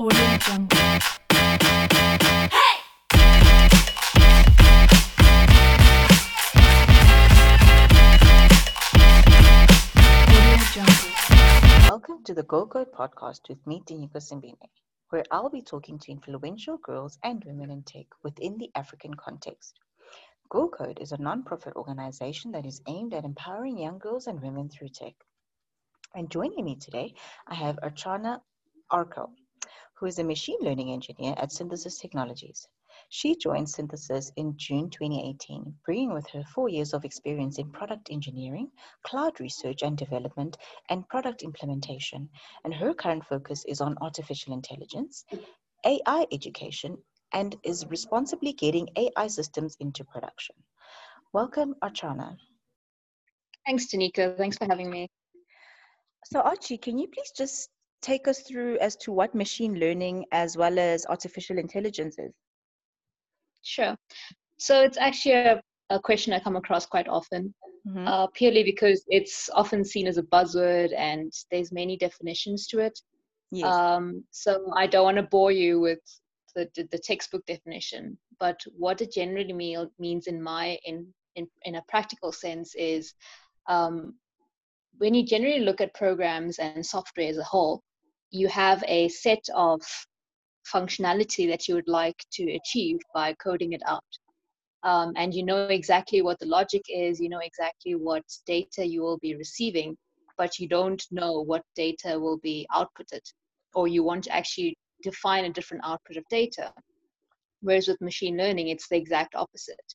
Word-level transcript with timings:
Audio 0.00 0.38
Jungle. 0.38 0.78
Welcome 11.86 12.24
to 12.24 12.32
the 12.32 12.42
GirlCode 12.44 12.90
podcast 12.92 13.50
with 13.50 13.66
me, 13.66 13.82
Tinika 13.84 14.22
Simbine, 14.22 14.56
where 15.10 15.22
I'll 15.30 15.50
be 15.50 15.60
talking 15.60 15.98
to 15.98 16.12
influential 16.12 16.78
girls 16.78 17.18
and 17.22 17.44
women 17.44 17.70
in 17.70 17.82
tech 17.82 18.06
within 18.22 18.56
the 18.56 18.70
African 18.74 19.12
context. 19.12 19.78
GirlCode 20.50 21.02
is 21.02 21.12
a 21.12 21.20
non-profit 21.20 21.76
organization 21.76 22.52
that 22.52 22.64
is 22.64 22.80
aimed 22.88 23.12
at 23.12 23.26
empowering 23.26 23.76
young 23.76 23.98
girls 23.98 24.28
and 24.28 24.40
women 24.40 24.70
through 24.70 24.88
tech. 24.88 25.12
And 26.14 26.30
joining 26.30 26.64
me 26.64 26.76
today, 26.76 27.12
I 27.46 27.54
have 27.54 27.78
Archana 27.82 28.40
Arko, 28.90 29.28
who 30.00 30.06
is 30.06 30.18
a 30.18 30.24
machine 30.24 30.56
learning 30.62 30.90
engineer 30.90 31.34
at 31.36 31.52
Synthesis 31.52 31.98
Technologies. 31.98 32.66
She 33.10 33.36
joined 33.36 33.68
Synthesis 33.68 34.32
in 34.36 34.56
June 34.56 34.88
2018, 34.88 35.74
bringing 35.84 36.14
with 36.14 36.26
her 36.28 36.42
four 36.54 36.70
years 36.70 36.94
of 36.94 37.04
experience 37.04 37.58
in 37.58 37.70
product 37.70 38.08
engineering, 38.10 38.70
cloud 39.04 39.38
research 39.40 39.82
and 39.82 39.98
development, 39.98 40.56
and 40.88 41.06
product 41.08 41.42
implementation. 41.42 42.30
And 42.64 42.72
her 42.72 42.94
current 42.94 43.26
focus 43.26 43.66
is 43.66 43.82
on 43.82 43.98
artificial 44.00 44.54
intelligence, 44.54 45.26
AI 45.84 46.26
education, 46.32 46.96
and 47.34 47.54
is 47.62 47.84
responsibly 47.90 48.54
getting 48.54 48.88
AI 48.96 49.26
systems 49.26 49.76
into 49.80 50.04
production. 50.04 50.56
Welcome, 51.34 51.74
Archana. 51.84 52.38
Thanks, 53.66 53.86
Tanika. 53.86 54.34
Thanks 54.38 54.56
for 54.56 54.64
having 54.64 54.90
me. 54.90 55.10
So, 56.24 56.40
Archie, 56.40 56.78
can 56.78 56.98
you 56.98 57.08
please 57.08 57.32
just 57.36 57.68
take 58.02 58.28
us 58.28 58.42
through 58.42 58.78
as 58.78 58.96
to 58.96 59.12
what 59.12 59.34
machine 59.34 59.74
learning 59.78 60.26
as 60.32 60.56
well 60.56 60.78
as 60.78 61.06
artificial 61.06 61.58
intelligence 61.58 62.18
is? 62.18 62.32
Sure. 63.62 63.96
So 64.58 64.82
it's 64.82 64.98
actually 64.98 65.34
a, 65.34 65.62
a 65.90 66.00
question 66.00 66.32
I 66.32 66.40
come 66.40 66.56
across 66.56 66.86
quite 66.86 67.08
often, 67.08 67.54
Mhm. 67.86 68.06
uh, 68.06 68.26
purely 68.28 68.62
because 68.64 69.04
it's 69.08 69.50
often 69.50 69.84
seen 69.84 70.06
as 70.06 70.18
a 70.18 70.22
buzzword 70.22 70.92
and 70.96 71.32
there's 71.50 71.72
many 71.72 71.96
definitions 71.96 72.66
to 72.68 72.78
it. 72.80 72.98
yes. 73.50 73.66
Um, 73.66 74.24
so 74.30 74.72
I 74.76 74.86
don't 74.86 75.04
want 75.04 75.16
to 75.18 75.22
bore 75.24 75.52
you 75.52 75.80
with 75.80 76.00
the, 76.54 76.68
the, 76.74 76.88
the 76.90 76.98
textbook 76.98 77.44
definition, 77.46 78.18
but 78.38 78.60
what 78.76 79.00
it 79.00 79.12
generally 79.12 79.52
mean, 79.52 79.88
means 79.98 80.26
in 80.26 80.42
my 80.42 80.78
in, 80.84 81.06
in 81.36 81.48
in 81.62 81.76
a 81.76 81.82
practical 81.88 82.32
sense 82.32 82.74
is 82.74 83.14
um, 83.68 84.14
when 84.98 85.14
you 85.14 85.24
generally 85.24 85.60
look 85.60 85.80
at 85.80 85.94
programs 85.94 86.58
and 86.58 86.84
software 86.84 87.28
as 87.28 87.38
a 87.38 87.44
whole, 87.44 87.82
you 88.30 88.48
have 88.48 88.82
a 88.86 89.08
set 89.08 89.44
of 89.54 89.80
functionality 90.72 91.48
that 91.48 91.66
you 91.66 91.74
would 91.74 91.88
like 91.88 92.24
to 92.32 92.52
achieve 92.52 92.98
by 93.14 93.34
coding 93.34 93.72
it 93.72 93.82
out. 93.86 94.04
Um, 94.82 95.12
and 95.16 95.34
you 95.34 95.44
know 95.44 95.66
exactly 95.68 96.22
what 96.22 96.38
the 96.38 96.46
logic 96.46 96.82
is, 96.88 97.20
you 97.20 97.28
know 97.28 97.40
exactly 97.42 97.94
what 97.94 98.24
data 98.46 98.86
you 98.86 99.02
will 99.02 99.18
be 99.18 99.36
receiving, 99.36 99.96
but 100.38 100.58
you 100.58 100.68
don't 100.68 101.02
know 101.10 101.42
what 101.42 101.62
data 101.76 102.18
will 102.18 102.38
be 102.38 102.66
outputted, 102.72 103.20
or 103.74 103.88
you 103.88 104.02
want 104.02 104.24
to 104.24 104.34
actually 104.34 104.76
define 105.02 105.44
a 105.44 105.52
different 105.52 105.84
output 105.84 106.16
of 106.16 106.24
data. 106.30 106.72
Whereas 107.60 107.88
with 107.88 108.00
machine 108.00 108.38
learning, 108.38 108.68
it's 108.68 108.88
the 108.88 108.96
exact 108.96 109.34
opposite. 109.34 109.94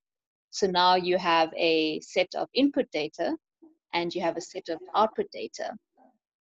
So 0.52 0.68
now 0.68 0.96
you 0.96 1.18
have 1.18 1.52
a 1.58 2.00
set 2.02 2.30
of 2.36 2.48
input 2.54 2.86
data 2.92 3.36
and 3.94 4.14
you 4.14 4.22
have 4.22 4.38
a 4.38 4.42
set 4.42 4.70
of 4.70 4.80
output 4.96 5.26
data, 5.32 5.74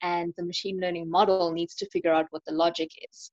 and 0.01 0.33
the 0.37 0.45
machine 0.45 0.79
learning 0.79 1.09
model 1.09 1.51
needs 1.51 1.75
to 1.75 1.89
figure 1.89 2.13
out 2.13 2.27
what 2.31 2.43
the 2.45 2.53
logic 2.53 2.89
is. 3.11 3.31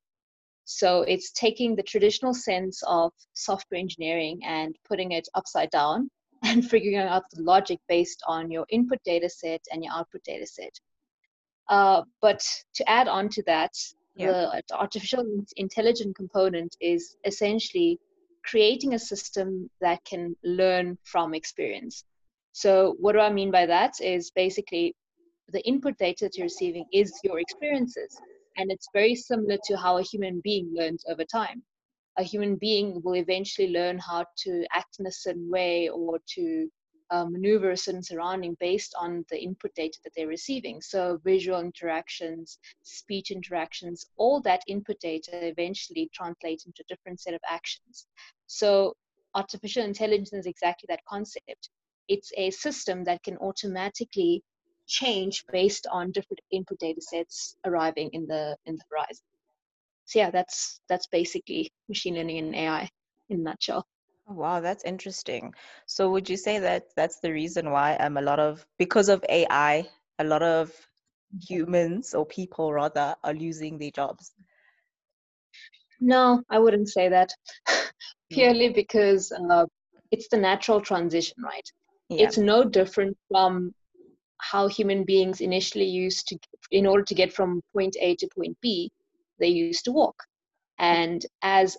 So 0.64 1.02
it's 1.02 1.30
taking 1.32 1.76
the 1.76 1.82
traditional 1.82 2.34
sense 2.34 2.82
of 2.86 3.12
software 3.34 3.78
engineering 3.78 4.40
and 4.44 4.76
putting 4.88 5.12
it 5.12 5.28
upside 5.34 5.70
down 5.70 6.10
and 6.42 6.68
figuring 6.68 6.96
out 6.98 7.22
the 7.32 7.42
logic 7.42 7.78
based 7.88 8.22
on 8.26 8.50
your 8.50 8.66
input 8.68 8.98
data 9.04 9.28
set 9.28 9.62
and 9.72 9.84
your 9.84 9.92
output 9.94 10.22
data 10.24 10.46
set. 10.46 10.74
Uh, 11.68 12.02
but 12.20 12.42
to 12.74 12.88
add 12.88 13.08
on 13.08 13.28
to 13.30 13.42
that, 13.46 13.72
Yeah. 14.16 14.50
the 14.68 14.74
artificial 14.74 15.24
intelligence 15.56 16.14
component 16.16 16.76
is 16.80 17.16
essentially 17.24 17.98
creating 18.44 18.94
a 18.94 18.98
system 18.98 19.68
that 19.80 20.02
can 20.04 20.34
learn 20.42 20.96
from 21.02 21.34
experience. 21.34 22.04
So 22.52 22.96
what 22.98 23.12
do 23.12 23.18
I 23.20 23.30
mean 23.30 23.50
by 23.50 23.66
that 23.66 24.00
is 24.00 24.30
basically 24.30 24.94
the 25.48 25.66
input 25.66 25.96
data 25.98 26.24
that 26.24 26.36
you're 26.36 26.46
receiving 26.46 26.86
is 26.92 27.12
your 27.22 27.38
experiences. 27.38 28.18
And 28.56 28.70
it's 28.70 28.88
very 28.92 29.14
similar 29.14 29.58
to 29.64 29.76
how 29.76 29.98
a 29.98 30.02
human 30.02 30.40
being 30.42 30.72
learns 30.74 31.04
over 31.08 31.24
time. 31.24 31.62
A 32.18 32.22
human 32.22 32.56
being 32.56 33.02
will 33.04 33.16
eventually 33.16 33.68
learn 33.68 33.98
how 33.98 34.24
to 34.44 34.66
act 34.72 34.96
in 34.98 35.06
a 35.06 35.12
certain 35.12 35.50
way 35.50 35.88
or 35.88 36.18
to 36.34 36.68
uh, 37.10 37.24
maneuver 37.26 37.70
a 37.70 37.76
certain 37.76 38.02
surrounding 38.02 38.56
based 38.58 38.94
on 38.98 39.24
the 39.30 39.40
input 39.40 39.72
data 39.74 39.98
that 40.02 40.12
they're 40.16 40.26
receiving. 40.26 40.80
So, 40.80 41.20
visual 41.24 41.60
interactions, 41.60 42.58
speech 42.82 43.30
interactions, 43.30 44.06
all 44.16 44.40
that 44.42 44.62
input 44.66 44.98
data 45.00 45.30
eventually 45.34 46.10
translates 46.12 46.66
into 46.66 46.82
a 46.82 46.92
different 46.92 47.20
set 47.20 47.34
of 47.34 47.40
actions. 47.48 48.06
So, 48.46 48.94
artificial 49.34 49.84
intelligence 49.84 50.32
is 50.32 50.46
exactly 50.46 50.86
that 50.88 51.04
concept. 51.06 51.70
It's 52.08 52.32
a 52.36 52.50
system 52.50 53.04
that 53.04 53.22
can 53.22 53.36
automatically 53.38 54.42
change 54.86 55.44
based 55.52 55.86
on 55.90 56.12
different 56.12 56.40
input 56.50 56.78
data 56.78 57.00
sets 57.00 57.56
arriving 57.64 58.10
in 58.12 58.26
the 58.26 58.56
in 58.66 58.76
the 58.76 58.82
horizon. 58.90 59.24
So 60.06 60.18
yeah, 60.20 60.30
that's 60.30 60.80
that's 60.88 61.06
basically 61.08 61.72
machine 61.88 62.14
learning 62.14 62.38
and 62.38 62.54
AI 62.54 62.90
in 63.28 63.40
a 63.40 63.42
nutshell. 63.42 63.86
Oh, 64.28 64.34
wow, 64.34 64.60
that's 64.60 64.84
interesting. 64.84 65.54
So 65.86 66.10
would 66.10 66.28
you 66.28 66.36
say 66.36 66.58
that 66.60 66.94
that's 66.96 67.20
the 67.20 67.32
reason 67.32 67.70
why 67.70 67.96
um 67.96 68.16
a 68.16 68.22
lot 68.22 68.38
of 68.40 68.66
because 68.78 69.08
of 69.08 69.24
AI, 69.28 69.88
a 70.18 70.24
lot 70.24 70.42
of 70.42 70.72
humans 71.48 72.14
or 72.14 72.26
people 72.26 72.72
rather 72.72 73.16
are 73.24 73.34
losing 73.34 73.78
their 73.78 73.90
jobs? 73.90 74.32
No, 76.00 76.42
I 76.50 76.58
wouldn't 76.58 76.88
say 76.88 77.08
that. 77.08 77.32
Purely 78.30 78.68
because 78.70 79.32
uh, 79.32 79.66
it's 80.10 80.28
the 80.28 80.36
natural 80.36 80.80
transition, 80.80 81.36
right? 81.42 81.68
Yeah. 82.08 82.24
It's 82.24 82.38
no 82.38 82.64
different 82.64 83.16
from 83.28 83.74
how 84.38 84.68
human 84.68 85.04
beings 85.04 85.40
initially 85.40 85.86
used 85.86 86.28
to, 86.28 86.38
in 86.70 86.86
order 86.86 87.04
to 87.04 87.14
get 87.14 87.32
from 87.32 87.62
point 87.72 87.96
A 88.00 88.14
to 88.16 88.28
point 88.34 88.56
B, 88.60 88.90
they 89.38 89.48
used 89.48 89.84
to 89.84 89.92
walk. 89.92 90.16
And 90.78 91.24
as 91.42 91.76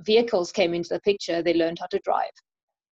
vehicles 0.00 0.52
came 0.52 0.74
into 0.74 0.90
the 0.90 1.00
picture, 1.00 1.42
they 1.42 1.54
learned 1.54 1.78
how 1.78 1.86
to 1.86 2.00
drive. 2.04 2.32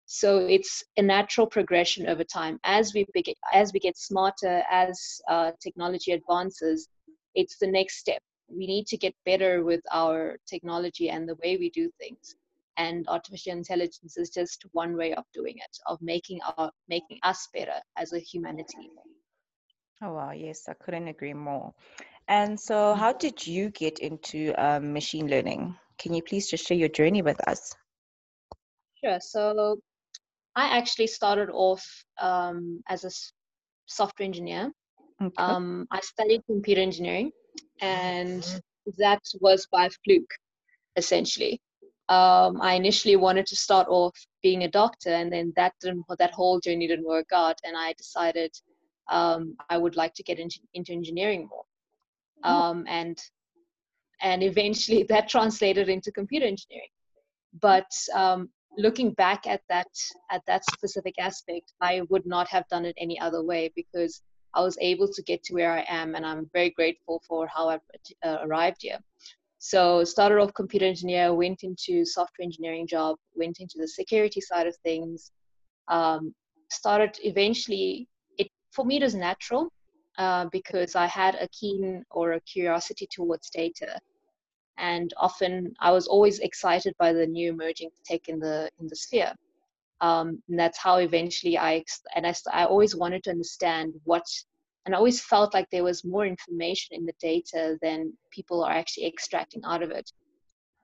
So 0.05 0.39
it's 0.39 0.83
a 0.97 1.01
natural 1.01 1.47
progression 1.47 2.07
over 2.07 2.23
time. 2.23 2.59
As 2.63 2.93
we 2.93 3.05
begin, 3.13 3.35
as 3.53 3.71
we 3.73 3.79
get 3.79 3.97
smarter, 3.97 4.61
as 4.69 5.21
uh, 5.29 5.51
technology 5.61 6.11
advances, 6.11 6.89
it's 7.33 7.57
the 7.57 7.67
next 7.67 7.97
step. 7.97 8.21
We 8.49 8.67
need 8.67 8.87
to 8.87 8.97
get 8.97 9.15
better 9.25 9.63
with 9.63 9.81
our 9.91 10.37
technology 10.47 11.09
and 11.09 11.27
the 11.27 11.35
way 11.35 11.55
we 11.57 11.69
do 11.69 11.89
things. 11.97 12.35
And 12.77 13.07
artificial 13.07 13.53
intelligence 13.53 14.17
is 14.17 14.29
just 14.29 14.65
one 14.71 14.95
way 14.95 15.13
of 15.13 15.25
doing 15.33 15.55
it, 15.57 15.77
of 15.87 15.99
making 16.01 16.39
our 16.43 16.71
making 16.87 17.19
us 17.23 17.47
better 17.53 17.79
as 17.97 18.13
a 18.13 18.19
humanity. 18.19 18.89
Oh 20.01 20.13
wow, 20.13 20.31
yes, 20.31 20.67
I 20.67 20.73
couldn't 20.73 21.07
agree 21.07 21.33
more. 21.33 21.73
And 22.27 22.59
so 22.59 22.93
how 22.95 23.13
did 23.13 23.45
you 23.45 23.69
get 23.69 23.99
into 23.99 24.53
um, 24.57 24.93
machine 24.93 25.27
learning? 25.27 25.75
Can 25.97 26.13
you 26.13 26.23
please 26.23 26.49
just 26.49 26.65
share 26.67 26.77
your 26.77 26.89
journey 26.89 27.21
with 27.21 27.39
us? 27.47 27.75
Sure. 29.03 29.19
So 29.19 29.79
I 30.55 30.77
actually 30.77 31.07
started 31.07 31.49
off 31.51 31.85
um, 32.19 32.81
as 32.87 33.03
a 33.03 33.11
software 33.85 34.25
engineer. 34.25 34.71
Okay. 35.21 35.37
Um, 35.37 35.87
I 35.91 35.99
studied 36.01 36.41
computer 36.45 36.81
engineering, 36.81 37.31
and 37.81 38.43
that 38.97 39.21
was 39.39 39.67
by 39.71 39.89
fluke, 40.03 40.31
essentially. 40.95 41.61
Um, 42.11 42.59
I 42.61 42.73
initially 42.73 43.15
wanted 43.15 43.45
to 43.47 43.55
start 43.55 43.87
off 43.89 44.13
being 44.43 44.63
a 44.63 44.67
doctor, 44.67 45.11
and 45.11 45.31
then 45.31 45.53
that 45.55 45.73
didn't, 45.79 46.03
that 46.19 46.33
whole 46.33 46.59
journey 46.59 46.85
didn't 46.85 47.05
work 47.05 47.29
out, 47.33 47.57
and 47.63 47.77
I 47.77 47.93
decided 47.93 48.51
um, 49.09 49.55
I 49.69 49.77
would 49.77 49.95
like 49.95 50.13
to 50.15 50.23
get 50.23 50.37
into, 50.37 50.59
into 50.73 50.91
engineering 50.91 51.47
more. 51.49 51.63
Oh. 52.43 52.49
Um, 52.49 52.85
and 52.89 53.17
and 54.21 54.43
eventually 54.43 55.03
that 55.09 55.29
translated 55.29 55.87
into 55.87 56.11
computer 56.11 56.45
engineering. 56.45 56.89
But 57.61 57.91
um, 58.13 58.49
looking 58.77 59.11
back 59.13 59.47
at 59.47 59.61
that 59.69 59.87
at 60.31 60.41
that 60.47 60.65
specific 60.65 61.15
aspect, 61.17 61.71
I 61.79 62.01
would 62.09 62.25
not 62.25 62.49
have 62.49 62.67
done 62.67 62.83
it 62.83 62.95
any 62.97 63.17
other 63.21 63.41
way 63.41 63.71
because 63.73 64.21
I 64.53 64.61
was 64.61 64.77
able 64.81 65.07
to 65.07 65.23
get 65.23 65.43
to 65.43 65.53
where 65.53 65.71
I 65.71 65.85
am, 65.87 66.15
and 66.15 66.25
I'm 66.25 66.49
very 66.51 66.71
grateful 66.71 67.21
for 67.25 67.47
how 67.47 67.69
I 67.69 67.79
uh, 68.21 68.39
arrived 68.43 68.81
here. 68.81 68.99
So 69.63 70.03
started 70.03 70.39
off 70.39 70.53
computer 70.55 70.87
engineer, 70.87 71.35
went 71.35 71.63
into 71.63 72.03
software 72.03 72.45
engineering 72.45 72.87
job, 72.87 73.17
went 73.35 73.59
into 73.59 73.75
the 73.77 73.87
security 73.87 74.41
side 74.41 74.67
of 74.67 74.75
things. 74.77 75.31
Um, 75.87 76.33
started 76.71 77.17
eventually. 77.23 78.07
It 78.39 78.49
for 78.71 78.85
me 78.85 78.97
it 78.97 79.03
was 79.03 79.15
natural 79.15 79.69
uh, 80.17 80.47
because 80.51 80.95
I 80.95 81.05
had 81.05 81.35
a 81.35 81.47
keen 81.49 82.03
or 82.11 82.33
a 82.33 82.41
curiosity 82.41 83.07
towards 83.15 83.49
data. 83.51 83.99
and 84.77 85.13
often 85.17 85.73
I 85.79 85.91
was 85.91 86.07
always 86.07 86.39
excited 86.39 86.93
by 86.99 87.13
the 87.13 87.27
new 87.27 87.51
emerging 87.51 87.91
tech 88.05 88.29
in 88.29 88.39
the 88.39 88.69
in 88.79 88.87
the 88.87 88.95
sphere. 88.95 89.33
Um, 90.01 90.41
and 90.49 90.59
that's 90.59 90.79
how 90.79 90.97
eventually 90.97 91.57
I 91.57 91.83
and 92.15 92.25
I, 92.27 92.33
I 92.51 92.65
always 92.65 92.95
wanted 92.95 93.23
to 93.25 93.31
understand 93.31 93.93
what 94.05 94.25
and 94.85 94.95
I 94.95 94.97
always 94.97 95.21
felt 95.21 95.53
like 95.53 95.67
there 95.71 95.83
was 95.83 96.03
more 96.03 96.25
information 96.25 96.95
in 96.95 97.05
the 97.05 97.13
data 97.19 97.77
than 97.81 98.13
people 98.31 98.63
are 98.63 98.71
actually 98.71 99.07
extracting 99.07 99.61
out 99.63 99.83
of 99.83 99.91
it. 99.91 100.11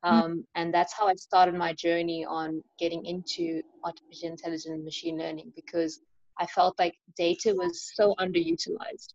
Mm. 0.06 0.12
Um, 0.12 0.46
and 0.56 0.74
that's 0.74 0.94
how 0.94 1.08
I 1.08 1.16
started 1.16 1.56
my 1.56 1.74
journey 1.74 2.24
on 2.24 2.64
getting 2.80 3.06
into 3.06 3.62
artificial 3.84 4.30
intelligence 4.30 4.68
and 4.68 4.84
machine 4.84 5.18
learning 5.18 5.52
because 5.56 6.00
I 6.40 6.46
felt 6.46 6.78
like 6.78 6.94
data 7.18 7.54
was 7.56 7.92
so 7.96 8.14
underutilized 8.20 9.14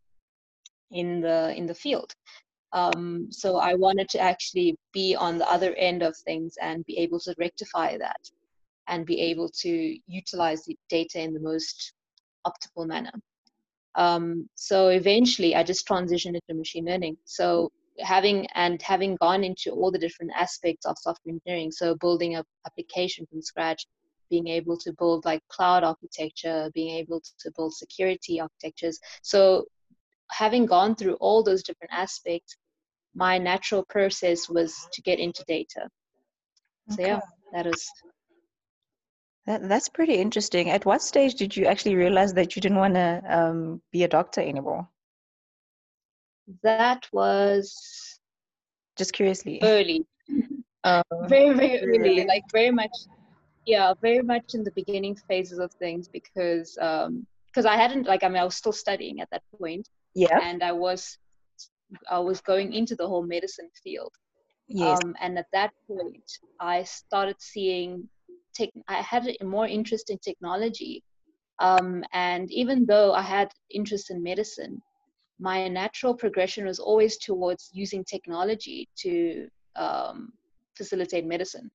in 0.91 1.21
the 1.21 1.55
in 1.57 1.67
the 1.67 1.75
field. 1.75 2.13
Um, 2.73 3.29
so 3.31 3.59
I 3.59 3.75
wanted 3.75 4.09
to 4.11 4.19
actually 4.19 4.77
be 4.93 5.15
on 5.15 5.39
the 5.39 5.49
other 5.49 5.75
end 5.75 6.03
of 6.03 6.17
things 6.17 6.55
and 6.61 6.85
be 6.87 6.99
able 6.99 7.21
to 7.21 7.35
rectify 7.39 7.99
that 7.99 8.21
and 8.89 9.07
be 9.07 9.21
able 9.21 9.49
to 9.61 9.97
utilize 10.07 10.65
the 10.65 10.77
data 10.89 11.21
in 11.21 11.35
the 11.35 11.41
most 11.41 11.93
optimal 12.47 12.87
manner. 12.87 13.13
Um, 13.95 14.49
so 14.55 14.89
eventually 14.89 15.55
I 15.55 15.63
just 15.63 15.87
transitioned 15.87 16.35
into 16.35 16.55
machine 16.55 16.87
learning. 16.87 17.17
So 17.25 17.71
having 18.01 18.47
and 18.55 18.81
having 18.81 19.17
gone 19.17 19.45
into 19.45 19.71
all 19.71 19.91
the 19.91 19.99
different 19.99 20.33
aspects 20.37 20.87
of 20.87 20.97
software 20.99 21.35
engineering, 21.35 21.71
so 21.71 21.95
building 21.97 22.37
a 22.37 22.45
application 22.67 23.27
from 23.27 23.43
scratch, 23.43 23.87
being 24.31 24.49
able 24.49 24.79
to 24.79 24.93
build 24.99 25.25
like 25.25 25.43
cloud 25.49 25.85
architecture, 25.85 26.71
being 26.75 26.97
able 26.97 27.21
to 27.39 27.53
build 27.57 27.75
security 27.75 28.41
architectures. 28.41 28.99
So 29.23 29.67
having 30.31 30.65
gone 30.67 30.95
through 30.95 31.15
all 31.15 31.43
those 31.43 31.63
different 31.63 31.93
aspects, 31.93 32.57
my 33.15 33.37
natural 33.37 33.85
process 33.91 34.49
was 34.49 34.89
to 34.93 35.03
get 35.03 35.19
into 35.19 35.45
data. 35.47 35.89
So 36.89 37.03
yeah, 37.03 37.21
that 37.53 37.67
is 37.67 37.87
That, 39.47 39.69
that's 39.69 39.89
pretty 39.89 40.15
interesting. 40.15 40.71
At 40.71 40.85
what 40.85 41.03
stage 41.03 41.35
did 41.35 41.57
you 41.57 41.67
actually 41.67 41.97
realize 41.97 42.33
that 42.35 42.55
you 42.55 42.63
didn't 42.63 42.79
want 42.79 42.95
to 42.95 43.23
um, 43.29 43.83
be 43.91 44.05
a 44.05 44.09
doctor 44.09 44.41
anymore? 44.41 44.89
that 46.63 47.07
was 47.13 48.19
Just 48.97 49.13
curiously. 49.13 49.61
early, 49.63 50.07
Um, 50.85 51.05
very 51.29 51.55
very 51.55 51.79
early, 51.81 52.27
like 52.27 52.43
very 52.53 52.73
much, 52.73 52.91
yeah, 53.65 53.95
very 54.03 54.21
much 54.21 54.55
in 54.55 54.65
the 54.65 54.73
beginning 54.73 55.15
phases 55.15 55.61
of 55.61 55.71
things 55.75 56.09
because 56.09 56.77
um 56.81 57.25
because 57.47 57.67
I 57.67 57.77
hadn't 57.77 58.09
like 58.09 58.25
I 58.25 58.29
mean 58.29 58.39
I 58.39 58.45
was 58.45 58.57
still 58.57 58.73
studying 58.73 59.21
at 59.21 59.29
that 59.31 59.43
point 59.57 59.89
yeah. 60.17 60.41
and 60.43 60.61
I 60.61 60.73
was 60.73 61.19
I 62.11 62.19
was 62.19 62.41
going 62.41 62.73
into 62.73 62.97
the 62.97 63.07
whole 63.07 63.23
medicine 63.23 63.71
field. 63.85 64.13
Yes. 64.67 64.99
Um, 65.05 65.15
and 65.21 65.39
at 65.39 65.47
that 65.53 65.73
point, 65.87 66.29
I 66.59 66.83
started 66.83 67.37
seeing 67.39 68.09
tech. 68.55 68.71
I 68.89 69.03
had 69.03 69.29
a 69.41 69.45
more 69.45 69.67
interest 69.67 70.11
in 70.11 70.19
technology, 70.19 71.03
um, 71.59 72.05
and 72.13 72.51
even 72.51 72.87
though 72.87 73.13
I 73.13 73.23
had 73.23 73.51
interest 73.71 74.11
in 74.11 74.23
medicine, 74.23 74.81
my 75.39 75.69
natural 75.69 76.15
progression 76.15 76.67
was 76.67 76.79
always 76.79 77.19
towards 77.19 77.71
using 77.73 78.05
technology 78.05 78.89
to 78.99 79.49
um, 79.77 80.33
facilitate 80.77 81.27
medicine. 81.27 81.71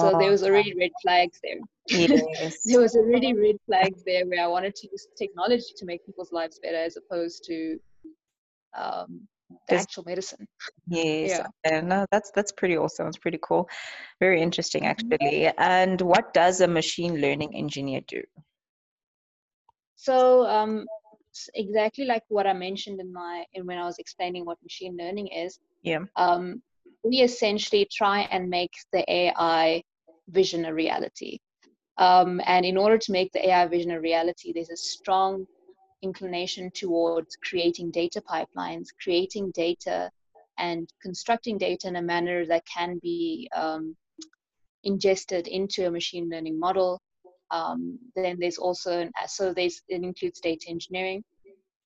so 0.00 0.10
there 0.18 0.28
Oh, 0.28 0.30
was 0.30 0.42
already 0.42 0.74
red 0.78 0.90
flags 1.02 1.38
there. 1.42 1.60
yes. 1.88 2.58
there 2.64 2.80
was 2.80 2.96
already 2.96 3.32
red 3.34 3.56
flags 3.66 4.02
there 4.04 4.26
where 4.26 4.42
I 4.42 4.46
wanted 4.46 4.74
to 4.76 4.88
use 4.90 5.06
technology 5.16 5.72
to 5.76 5.84
make 5.84 6.04
people's 6.06 6.32
lives 6.32 6.58
better 6.62 6.76
as 6.76 6.96
opposed 6.96 7.44
to 7.44 7.78
um, 8.76 9.28
the 9.68 9.74
actual 9.76 10.04
medicine. 10.06 10.46
Yes. 10.86 11.40
Yeah. 11.64 11.80
No, 11.80 12.06
that's 12.10 12.30
that's 12.34 12.52
pretty 12.52 12.76
awesome. 12.76 13.08
It's 13.08 13.18
pretty 13.18 13.38
cool. 13.42 13.68
Very 14.20 14.42
interesting, 14.42 14.82
Mm-hmm. 14.82 14.90
actually. 14.90 15.52
And 15.58 16.00
what 16.00 16.34
does 16.34 16.60
a 16.60 16.68
machine 16.68 17.20
learning 17.20 17.54
engineer 17.56 18.00
do? 18.06 18.22
So 19.96 20.46
um, 20.46 20.86
exactly 21.54 22.04
like 22.04 22.22
what 22.28 22.46
I 22.46 22.52
mentioned 22.52 23.00
in 23.00 23.12
my 23.12 23.44
in 23.54 23.66
when 23.66 23.78
I 23.78 23.84
was 23.84 23.98
explaining 23.98 24.44
what 24.44 24.58
machine 24.62 24.96
learning 24.98 25.28
is, 25.28 25.58
Yeah. 25.82 26.00
um, 26.16 26.62
we 27.02 27.22
essentially 27.22 27.86
try 27.90 28.20
and 28.30 28.48
make 28.48 28.72
the 28.92 29.04
AI 29.10 29.82
vision 30.28 30.64
a 30.66 30.74
reality. 30.74 31.38
Um, 31.96 32.40
and 32.46 32.66
in 32.66 32.76
order 32.76 32.98
to 32.98 33.12
make 33.12 33.32
the 33.32 33.48
AI 33.48 33.66
vision 33.66 33.92
a 33.92 34.00
reality, 34.00 34.52
there's 34.52 34.70
a 34.70 34.76
strong 34.76 35.46
inclination 36.04 36.70
towards 36.82 37.36
creating 37.48 37.90
data 37.90 38.20
pipelines, 38.20 38.88
creating 39.02 39.50
data, 39.52 40.10
and 40.58 40.88
constructing 41.02 41.58
data 41.58 41.88
in 41.88 41.96
a 41.96 42.02
manner 42.02 42.46
that 42.46 42.64
can 42.66 43.00
be 43.02 43.48
um, 43.56 43.96
ingested 44.84 45.48
into 45.48 45.86
a 45.86 45.90
machine 45.90 46.28
learning 46.30 46.58
model. 46.58 47.00
Um, 47.50 47.98
then 48.14 48.36
there's 48.38 48.58
also 48.58 48.90
an, 49.02 49.10
so 49.26 49.52
there's 49.52 49.82
it 49.88 50.02
includes 50.02 50.40
data 50.40 50.66
engineering, 50.68 51.24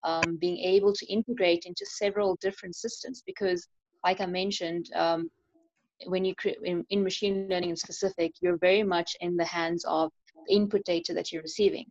um, 0.04 0.36
being 0.40 0.58
able 0.58 0.92
to 0.94 1.06
integrate 1.06 1.64
into 1.64 1.84
several 1.86 2.36
different 2.40 2.74
systems 2.76 3.22
because, 3.24 3.60
like 4.04 4.20
I 4.20 4.26
mentioned, 4.26 4.86
um, 4.94 5.30
when 6.06 6.24
you 6.24 6.34
create 6.34 6.58
in, 6.64 6.84
in 6.90 7.02
machine 7.02 7.48
learning 7.50 7.70
in 7.70 7.76
specific, 7.76 8.32
you're 8.40 8.58
very 8.58 8.82
much 8.82 9.16
in 9.20 9.36
the 9.36 9.44
hands 9.44 9.84
of 9.86 10.12
input 10.48 10.84
data 10.84 11.12
that 11.14 11.32
you're 11.32 11.42
receiving. 11.42 11.86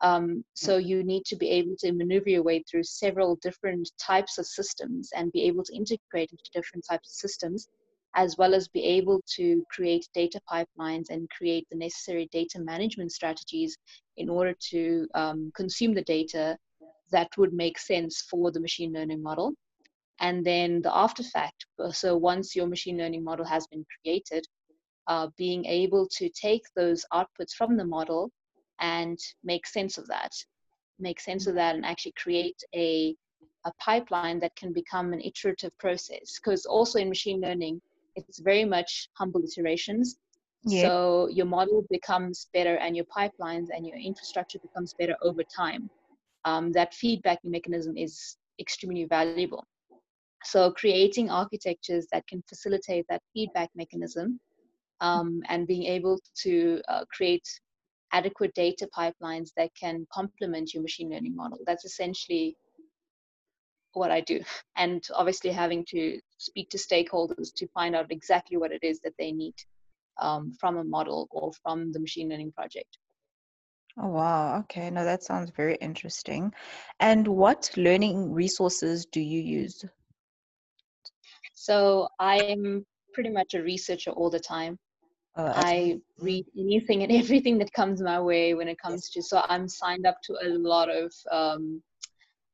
Um, 0.00 0.44
so 0.54 0.76
you 0.76 1.02
need 1.02 1.24
to 1.26 1.36
be 1.36 1.50
able 1.50 1.74
to 1.80 1.92
maneuver 1.92 2.30
your 2.30 2.42
way 2.44 2.62
through 2.62 2.84
several 2.84 3.36
different 3.42 3.90
types 4.00 4.38
of 4.38 4.46
systems 4.46 5.10
and 5.14 5.32
be 5.32 5.42
able 5.42 5.64
to 5.64 5.74
integrate 5.74 6.30
into 6.30 6.50
different 6.52 6.84
types 6.88 7.08
of 7.08 7.14
systems, 7.14 7.66
as 8.14 8.36
well 8.38 8.54
as 8.54 8.68
be 8.68 8.84
able 8.84 9.20
to 9.36 9.64
create 9.70 10.08
data 10.14 10.40
pipelines 10.50 11.10
and 11.10 11.28
create 11.30 11.66
the 11.70 11.76
necessary 11.76 12.28
data 12.32 12.60
management 12.60 13.12
strategies 13.12 13.76
in 14.16 14.28
order 14.28 14.54
to 14.70 15.08
um, 15.14 15.50
consume 15.54 15.94
the 15.94 16.02
data 16.02 16.56
that 17.10 17.28
would 17.36 17.52
make 17.52 17.78
sense 17.78 18.22
for 18.22 18.52
the 18.52 18.60
machine 18.60 18.92
learning 18.92 19.22
model. 19.22 19.52
And 20.20 20.44
then 20.44 20.82
the 20.82 20.96
after 20.96 21.22
fact, 21.22 21.66
uh, 21.82 21.90
so 21.92 22.16
once 22.16 22.54
your 22.54 22.66
machine 22.66 22.98
learning 22.98 23.24
model 23.24 23.46
has 23.46 23.66
been 23.68 23.84
created, 24.00 24.44
uh, 25.06 25.28
being 25.36 25.64
able 25.64 26.06
to 26.08 26.28
take 26.28 26.62
those 26.76 27.04
outputs 27.12 27.52
from 27.56 27.76
the 27.76 27.84
model 27.84 28.30
and 28.80 29.18
make 29.44 29.66
sense 29.66 29.98
of 29.98 30.06
that, 30.08 30.32
make 30.98 31.20
sense 31.20 31.46
of 31.46 31.54
that, 31.54 31.74
and 31.74 31.84
actually 31.84 32.14
create 32.16 32.60
a, 32.74 33.14
a 33.66 33.72
pipeline 33.80 34.38
that 34.40 34.54
can 34.56 34.72
become 34.72 35.12
an 35.12 35.20
iterative 35.20 35.76
process. 35.78 36.38
Because 36.38 36.66
also 36.66 36.98
in 36.98 37.08
machine 37.08 37.40
learning, 37.40 37.80
it's 38.16 38.38
very 38.40 38.64
much 38.64 39.08
humble 39.14 39.42
iterations. 39.42 40.16
Yeah. 40.64 40.88
So 40.88 41.28
your 41.28 41.46
model 41.46 41.84
becomes 41.90 42.48
better 42.52 42.76
and 42.76 42.96
your 42.96 43.06
pipelines 43.06 43.68
and 43.74 43.86
your 43.86 43.96
infrastructure 43.96 44.58
becomes 44.58 44.94
better 44.94 45.16
over 45.22 45.42
time. 45.44 45.88
Um, 46.44 46.72
that 46.72 46.94
feedback 46.94 47.38
mechanism 47.44 47.96
is 47.96 48.36
extremely 48.58 49.04
valuable. 49.04 49.64
So 50.44 50.70
creating 50.72 51.30
architectures 51.30 52.06
that 52.12 52.26
can 52.26 52.42
facilitate 52.48 53.06
that 53.08 53.22
feedback 53.34 53.70
mechanism 53.74 54.40
um, 55.00 55.42
and 55.48 55.66
being 55.66 55.84
able 55.84 56.20
to 56.42 56.80
uh, 56.88 57.04
create 57.12 57.46
adequate 58.12 58.54
data 58.54 58.88
pipelines 58.96 59.50
that 59.56 59.70
can 59.74 60.06
complement 60.12 60.72
your 60.72 60.82
machine 60.82 61.10
learning 61.10 61.36
model. 61.36 61.58
That's 61.66 61.84
essentially 61.84 62.56
what 63.92 64.10
I 64.10 64.20
do. 64.20 64.40
And 64.76 65.06
obviously 65.14 65.50
having 65.50 65.84
to 65.90 66.20
speak 66.38 66.70
to 66.70 66.78
stakeholders 66.78 67.52
to 67.54 67.66
find 67.68 67.96
out 67.96 68.12
exactly 68.12 68.56
what 68.56 68.72
it 68.72 68.82
is 68.82 69.00
that 69.00 69.14
they 69.18 69.32
need 69.32 69.54
um, 70.20 70.52
from 70.60 70.76
a 70.76 70.84
model 70.84 71.26
or 71.30 71.52
from 71.62 71.92
the 71.92 72.00
machine 72.00 72.28
learning 72.28 72.52
project. 72.52 72.98
Oh, 74.00 74.08
wow. 74.08 74.60
Okay. 74.60 74.90
No, 74.90 75.04
that 75.04 75.24
sounds 75.24 75.50
very 75.50 75.74
interesting. 75.76 76.52
And 77.00 77.26
what 77.26 77.70
learning 77.76 78.32
resources 78.32 79.06
do 79.06 79.20
you 79.20 79.40
use? 79.40 79.84
So 81.54 82.08
I'm 82.20 82.86
pretty 83.12 83.30
much 83.30 83.54
a 83.54 83.62
researcher 83.62 84.12
all 84.12 84.30
the 84.30 84.38
time. 84.38 84.78
Oh, 85.38 85.52
I 85.54 86.00
read 86.18 86.46
anything 86.58 87.04
and 87.04 87.12
everything 87.22 87.58
that 87.58 87.72
comes 87.72 88.02
my 88.02 88.20
way 88.20 88.54
when 88.54 88.66
it 88.66 88.78
comes 88.78 89.08
to. 89.10 89.22
So 89.22 89.42
I'm 89.48 89.68
signed 89.68 90.04
up 90.04 90.16
to 90.24 90.32
a 90.42 90.48
lot 90.48 90.90
of 90.90 91.12
um, 91.30 91.80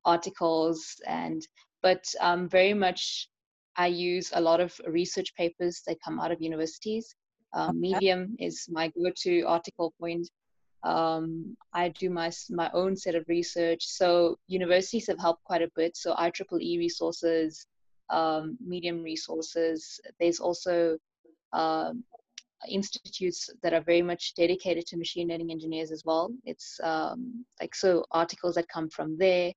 articles 0.05 1.00
and, 1.07 1.47
but 1.83 2.05
um, 2.21 2.47
very 2.47 2.75
much 2.75 3.29
I 3.76 3.87
use 3.87 4.31
a 4.35 4.41
lot 4.41 4.61
of 4.61 4.79
research 4.87 5.35
papers 5.35 5.83
that 5.87 5.97
come 6.05 6.21
out 6.21 6.31
of 6.31 6.43
universities. 6.43 7.14
Um, 7.55 7.71
Okay. 7.71 7.79
Medium 7.79 8.37
is 8.38 8.67
my 8.71 8.88
go-to 8.88 9.43
article 9.43 9.95
point. 9.99 10.29
Um, 10.83 11.57
I 11.73 11.88
do 11.88 12.11
my 12.11 12.31
my 12.50 12.71
own 12.75 12.97
set 12.97 13.14
of 13.14 13.25
research. 13.29 13.87
So 13.87 14.37
universities 14.49 15.07
have 15.07 15.19
helped 15.19 15.45
quite 15.45 15.62
a 15.62 15.71
bit. 15.75 15.97
So 15.97 16.14
IEEE 16.14 16.79
resources, 16.79 17.67
um, 18.11 18.59
Medium 18.61 19.03
resources. 19.03 20.00
There's 20.21 20.41
also 20.41 20.99
um, 21.53 22.05
institutes 22.68 23.50
that 23.62 23.73
are 23.73 23.83
very 23.83 24.02
much 24.02 24.35
dedicated 24.35 24.87
to 24.87 24.97
machine 24.97 25.28
learning 25.28 25.50
engineers 25.50 25.90
as 25.92 26.04
well. 26.04 26.30
It's 26.44 26.78
um, 26.83 27.44
like 27.61 27.75
so 27.75 28.04
articles 28.11 28.54
that 28.54 28.68
come 28.68 28.88
from 28.88 29.16
there. 29.18 29.52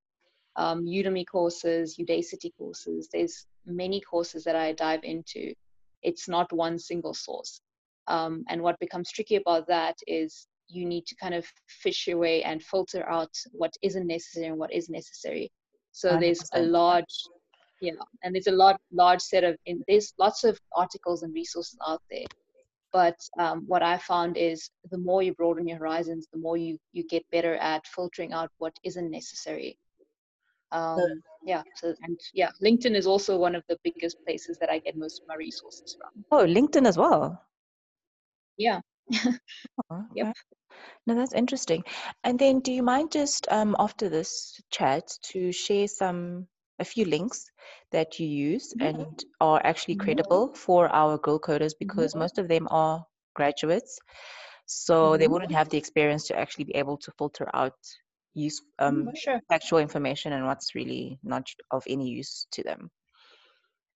um, 0.58 0.86
Udemy 0.86 1.26
courses, 1.26 1.98
Udacity 1.98 2.52
courses. 2.58 3.10
There's 3.14 3.46
many 3.66 4.02
courses 4.02 4.44
that 4.44 4.56
I 4.56 4.74
dive 4.74 5.04
into. 5.04 5.54
It's 6.02 6.28
not 6.28 6.52
one 6.52 6.78
single 6.80 7.14
source. 7.14 7.62
Um, 8.08 8.44
and 8.50 8.62
what 8.62 8.80
becomes 8.80 9.12
tricky 9.12 9.36
about 9.36 9.68
that 9.68 9.96
is 10.08 10.48
you 10.68 10.86
need 10.86 11.06
to 11.06 11.16
kind 11.16 11.34
of 11.34 11.46
fish 11.68 12.08
your 12.08 12.18
way 12.18 12.44
and 12.44 12.62
filter 12.62 13.08
out 13.10 13.30
what 13.52 13.74
isn't 13.82 14.08
necessary 14.08 14.48
and 14.48 14.58
what 14.58 14.74
is 14.74 14.90
necessary. 14.90 15.52
So 15.92 16.18
there's 16.20 16.42
a 16.54 16.62
large, 16.62 17.06
yeah, 17.82 17.94
and 18.24 18.34
there's 18.34 18.48
a 18.48 18.52
lot, 18.52 18.80
large 18.92 19.22
set 19.22 19.44
of, 19.44 19.58
in, 19.66 19.84
there's 19.88 20.14
lots 20.20 20.44
of 20.44 20.60
articles 20.76 21.24
and 21.24 21.34
resources 21.34 21.78
out 21.88 22.02
there. 22.10 22.26
But 22.94 23.18
um, 23.38 23.64
what 23.68 23.84
I 23.84 23.98
found 23.98 24.38
is 24.38 24.70
the 24.90 24.98
more 24.98 25.22
you 25.22 25.34
broaden 25.34 25.68
your 25.68 25.78
horizons, 25.78 26.28
the 26.32 26.40
more 26.40 26.58
you 26.58 26.78
you 26.94 27.04
get 27.04 27.26
better 27.32 27.56
at 27.56 27.86
filtering 27.86 28.34
out 28.34 28.50
what 28.58 28.74
isn't 28.84 29.12
necessary. 29.12 29.78
Um, 30.72 31.22
yeah. 31.46 31.64
So 31.76 31.94
and 32.02 32.20
yeah, 32.34 32.50
LinkedIn 32.64 32.96
is 32.96 33.08
also 33.08 33.38
one 33.38 33.56
of 33.56 33.64
the 33.68 33.78
biggest 33.84 34.18
places 34.26 34.58
that 34.60 34.70
I 34.70 34.80
get 34.80 34.98
most 34.98 35.22
of 35.22 35.28
my 35.28 35.36
resources 35.36 35.98
from. 36.00 36.24
Oh, 36.32 36.46
LinkedIn 36.46 36.88
as 36.88 36.98
well. 36.98 37.42
Yeah. 38.58 38.82
Oh, 39.92 40.06
Yep. 40.16 40.36
No, 41.06 41.16
that's 41.16 41.34
interesting. 41.34 41.84
And 42.24 42.38
then, 42.38 42.60
do 42.60 42.72
you 42.72 42.84
mind 42.84 43.12
just 43.12 43.48
um, 43.50 43.76
after 43.80 44.10
this 44.10 44.60
chat 44.70 45.08
to 45.32 45.52
share 45.52 45.88
some 45.88 46.48
a 46.80 46.86
few 46.86 47.06
links 47.06 47.50
that 47.92 48.20
you 48.20 48.28
use 48.28 48.74
Mhm. 48.76 48.90
and 48.90 49.24
are 49.42 49.62
actually 49.64 49.96
Mhm. 49.96 50.06
credible 50.06 50.54
for 50.54 50.88
our 50.90 51.18
GirlCoders 51.18 51.74
because 51.80 52.16
most 52.16 52.38
of 52.38 52.48
them 52.48 52.68
are 52.72 53.06
graduates, 53.36 54.00
so 54.66 55.18
they 55.18 55.28
Mhm. 55.28 55.32
wouldn't 55.32 55.52
have 55.52 55.70
the 55.70 55.78
experience 55.78 56.28
to 56.28 56.38
actually 56.38 56.66
be 56.66 56.76
able 56.76 56.98
to 56.98 57.12
filter 57.18 57.50
out 57.54 57.78
use 58.34 58.62
um, 58.80 59.06
Mm, 59.06 59.16
sure. 59.16 59.42
factual 59.50 59.80
information 59.80 60.34
and 60.34 60.46
what's 60.46 60.76
really 60.76 61.20
not 61.24 61.48
of 61.72 61.84
any 61.88 62.08
use 62.10 62.48
to 62.52 62.64
them. 62.64 62.90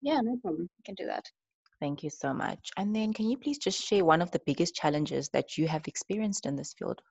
Yeah, 0.01 0.21
no 0.21 0.37
problem. 0.37 0.69
I 0.79 0.81
can 0.85 0.95
do 0.95 1.05
that. 1.05 1.25
Thank 1.79 2.03
you 2.03 2.09
so 2.09 2.33
much. 2.33 2.71
And 2.77 2.95
then, 2.95 3.13
can 3.13 3.29
you 3.29 3.37
please 3.37 3.57
just 3.57 3.81
share 3.81 4.05
one 4.05 4.21
of 4.21 4.31
the 4.31 4.41
biggest 4.45 4.75
challenges 4.75 5.29
that 5.29 5.57
you 5.57 5.67
have 5.67 5.87
experienced 5.87 6.45
in 6.45 6.55
this 6.55 6.73
field? 6.73 7.01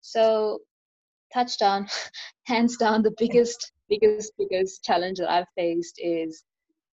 So, 0.00 0.60
touchdown, 1.32 1.88
hands 2.46 2.76
down, 2.76 3.02
the 3.02 3.14
biggest, 3.18 3.72
biggest, 3.88 4.32
biggest 4.38 4.84
challenge 4.84 5.18
that 5.18 5.30
I've 5.30 5.48
faced 5.56 5.94
is 5.98 6.44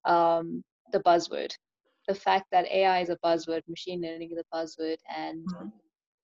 um, 0.04 0.62
the 0.92 1.00
buzzword. 1.00 1.52
The 2.08 2.14
fact 2.14 2.46
that 2.52 2.66
AI 2.66 3.00
is 3.00 3.10
a 3.10 3.18
buzzword, 3.24 3.62
machine 3.68 4.02
learning 4.02 4.30
is 4.32 4.38
a 4.38 4.56
buzzword, 4.56 4.98
and 5.14 5.48
Mhm. 5.48 5.72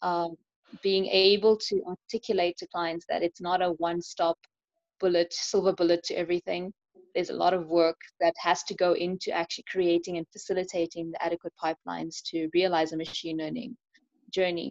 um, 0.03 0.37
being 0.83 1.07
able 1.07 1.57
to 1.57 1.83
articulate 1.87 2.57
to 2.59 2.67
clients 2.69 3.07
that 3.09 3.23
it's 3.23 3.41
not 3.41 3.62
a 3.62 3.73
one-stop 3.79 4.39
bullet, 5.00 5.33
silver 5.33 5.73
bullet 5.73 6.03
to 6.05 6.15
everything. 6.15 6.73
There's 7.15 7.31
a 7.31 7.35
lot 7.35 7.55
of 7.55 7.69
work 7.69 7.99
that 8.21 8.35
has 8.39 8.62
to 8.65 8.75
go 8.75 8.93
into 8.95 9.31
actually 9.33 9.65
creating 9.71 10.19
and 10.19 10.27
facilitating 10.33 11.11
the 11.12 11.23
adequate 11.25 11.55
pipelines 11.62 12.23
to 12.27 12.49
realize 12.55 12.93
a 12.93 12.97
machine 12.97 13.31
learning 13.39 13.71
journey. 14.27 14.69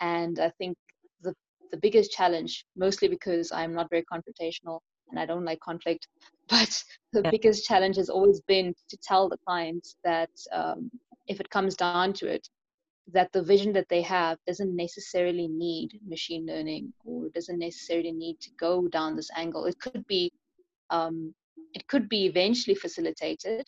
And 0.00 0.38
I 0.38 0.50
think 0.58 0.76
the 1.22 1.34
the 1.70 1.78
biggest 1.78 2.12
challenge, 2.12 2.64
mostly 2.76 3.08
because 3.08 3.52
I'm 3.52 3.74
not 3.74 3.90
very 3.90 4.04
confrontational 4.12 4.80
and 5.10 5.18
I 5.18 5.26
don't 5.26 5.44
like 5.44 5.60
conflict, 5.60 6.08
but 6.48 6.82
the 7.12 7.22
Yeah. 7.24 7.30
biggest 7.30 7.64
challenge 7.66 7.96
has 7.96 8.08
always 8.08 8.40
been 8.42 8.74
to 8.90 8.96
tell 9.02 9.28
the 9.28 9.38
clients 9.46 9.96
that 10.04 10.30
um, 10.52 10.90
if 11.28 11.40
it 11.40 11.50
comes 11.50 11.76
down 11.76 12.12
to 12.14 12.26
it, 12.28 12.48
that 13.12 13.30
the 13.32 13.42
vision 13.42 13.72
that 13.72 13.88
they 13.88 14.02
have 14.02 14.38
doesn't 14.46 14.74
necessarily 14.74 15.48
need 15.48 16.00
machine 16.06 16.46
learning 16.46 16.92
or 17.04 17.28
doesn't 17.34 17.58
necessarily 17.58 18.12
need 18.12 18.38
to 18.40 18.50
go 18.58 18.88
down 18.88 19.14
this 19.16 19.30
angle. 19.36 19.64
It 19.66 19.78
could 19.78 20.06
be 20.06 20.32
um, 20.90 21.34
it 21.74 21.86
could 21.88 22.08
be 22.08 22.26
eventually 22.26 22.74
facilitated, 22.74 23.66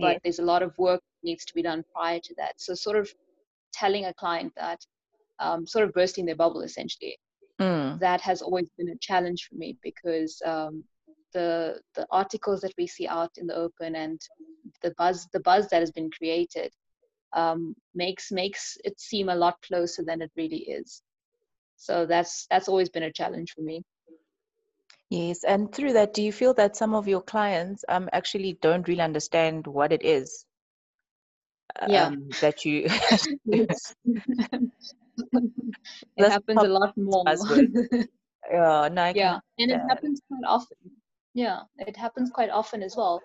but 0.00 0.18
Yeah. 0.18 0.18
there's 0.22 0.38
a 0.40 0.44
lot 0.44 0.62
of 0.62 0.76
work 0.78 1.00
needs 1.22 1.44
to 1.46 1.54
be 1.54 1.62
done 1.62 1.84
prior 1.94 2.20
to 2.20 2.34
that. 2.36 2.54
So 2.60 2.74
sort 2.74 2.96
of 2.96 3.08
telling 3.72 4.06
a 4.06 4.14
client 4.14 4.52
that, 4.56 4.80
um, 5.38 5.66
sort 5.66 5.84
of 5.84 5.92
bursting 5.94 6.26
their 6.26 6.36
bubble 6.36 6.62
essentially, 6.62 7.18
Mm. 7.60 8.00
that 8.00 8.20
has 8.20 8.42
always 8.42 8.68
been 8.78 8.88
a 8.88 8.96
challenge 8.98 9.46
for 9.48 9.56
me 9.56 9.76
because 9.82 10.40
um, 10.44 10.84
the 11.32 11.80
the 11.94 12.06
articles 12.10 12.60
that 12.60 12.74
we 12.78 12.86
see 12.86 13.06
out 13.06 13.30
in 13.36 13.46
the 13.46 13.54
open 13.54 13.94
and 13.96 14.20
the 14.82 14.92
buzz 14.98 15.26
the 15.32 15.40
buzz 15.40 15.68
that 15.68 15.80
has 15.80 15.92
been 15.92 16.10
created 16.10 16.72
um, 17.32 17.74
makes 17.94 18.30
makes 18.32 18.76
it 18.84 18.98
seem 19.00 19.28
a 19.28 19.34
lot 19.36 19.56
closer 19.62 20.02
than 20.04 20.22
it 20.22 20.30
really 20.36 20.64
is. 20.68 21.02
So 21.76 22.06
that's 22.06 22.46
that's 22.50 22.68
always 22.68 22.88
been 22.90 23.02
a 23.04 23.12
challenge 23.12 23.52
for 23.54 23.62
me. 23.62 23.82
Yes, 25.10 25.44
and 25.44 25.72
through 25.72 25.92
that, 25.94 26.14
do 26.14 26.22
you 26.22 26.32
feel 26.32 26.54
that 26.54 26.76
some 26.76 26.94
of 26.94 27.08
your 27.08 27.20
clients 27.22 27.84
um 27.88 28.08
actually 28.12 28.54
don't 28.54 28.88
really 28.88 29.00
understand 29.02 29.66
what 29.66 29.92
it 29.92 30.02
is 30.04 30.46
Yeah. 31.84 32.10
um 32.10 32.34
that 32.40 32.64
you 32.64 32.86
it 36.16 36.30
happens 36.30 36.62
a 36.62 36.68
lot 36.68 36.96
more. 36.96 37.24
yeah, 38.52 38.88
no, 38.92 39.12
yeah 39.14 39.38
and 39.58 39.70
it 39.70 39.80
happens 39.88 40.20
quite 40.28 40.44
often. 40.46 40.76
Yeah 41.34 41.60
it 41.78 41.96
happens 41.96 42.30
quite 42.30 42.50
often 42.50 42.82
as 42.82 42.96
well. 42.96 43.20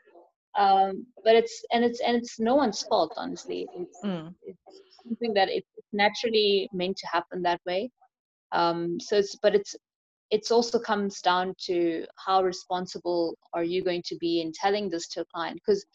Um 0.57 1.05
but 1.23 1.35
it's 1.35 1.63
and 1.71 1.83
it's 1.83 2.01
and 2.01 2.17
it's 2.17 2.39
no 2.39 2.55
one's 2.55 2.83
fault 2.83 3.13
honestly. 3.17 3.67
It's 3.75 3.99
Mm, 4.03 4.33
it's 4.43 4.59
something 5.03 5.33
that 5.33 5.49
it's 5.49 5.69
naturally 5.93 6.69
meant 6.73 6.97
to 6.97 7.07
happen 7.07 7.41
that 7.43 7.61
way. 7.65 7.89
Um 8.51 8.99
so 8.99 9.17
it's 9.17 9.35
but 9.41 9.55
it's 9.55 9.75
it's 10.31 10.49
also 10.49 10.79
comes 10.79 11.21
down 11.21 11.53
to 11.67 12.05
how 12.25 12.41
responsible 12.41 13.35
are 13.53 13.65
you 13.65 13.83
going 13.83 14.01
to 14.05 14.15
be 14.17 14.41
in 14.41 14.51
telling 14.53 14.89
this 14.89 15.07
to 15.09 15.21
a 15.21 15.25
client? 15.25 15.59
Because 15.65 15.85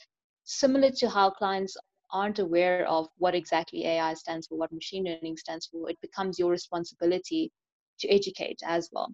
similar 0.45 0.91
to 0.91 1.09
how 1.09 1.31
clients 1.31 1.77
aren't 2.17 2.49
aware 2.49 2.87
of 2.89 3.09
what 3.19 3.35
exactly 3.37 3.87
AI 3.87 4.15
stands 4.15 4.49
for, 4.49 4.59
what 4.59 4.73
machine 4.73 5.05
learning 5.05 5.37
stands 5.37 5.67
for, 5.67 5.91
it 5.91 6.01
becomes 6.03 6.39
your 6.39 6.51
responsibility 6.51 7.53
to 8.01 8.09
educate 8.09 8.61
as 8.65 8.91
well. 8.93 9.13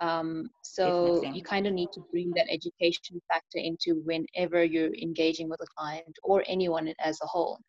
Um, 0.00 0.50
so 0.62 1.26
you 1.30 1.42
kind 1.42 1.66
of 1.66 1.74
need 1.74 1.90
to 1.94 2.00
bring 2.12 2.32
that 2.36 2.48
education 2.50 3.20
factor 3.28 3.58
into 3.58 4.00
whenever 4.04 4.64
you're 4.64 4.94
engaging 4.94 5.48
with 5.48 5.60
a 5.62 5.66
client 5.76 6.16
or 6.22 6.44
anyone 6.46 6.92
as 7.00 7.18
a 7.22 7.26
whole. 7.26 7.60